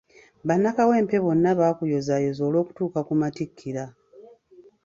[0.47, 3.85] Bannakawempe bonna, bakuyozaayoza olwokutuuka ku matikkira.